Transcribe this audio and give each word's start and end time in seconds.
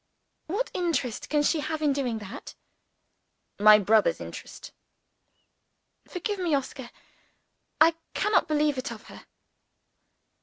"What 0.47 0.71
interest 0.73 1.29
can 1.29 1.43
she 1.43 1.59
have 1.59 1.79
in 1.79 1.93
doing 1.93 2.17
that?" 2.17 2.55
"My 3.59 3.77
brother's 3.77 4.19
interest." 4.19 4.71
"Forgive 6.07 6.39
me, 6.39 6.55
Oscar. 6.55 6.89
I 7.79 7.93
cannot 8.15 8.47
believe 8.47 8.79
it 8.79 8.91
of 8.91 9.03
her." 9.09 9.27